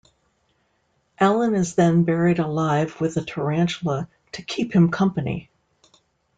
Alan 1.19 1.53
is 1.53 1.75
then 1.75 2.05
buried 2.05 2.39
alive 2.39 2.99
with 2.99 3.17
a 3.17 3.21
tarantula 3.23 4.09
to 4.31 4.41
"keep 4.41 4.73
him 4.75 4.89
company". 4.89 5.51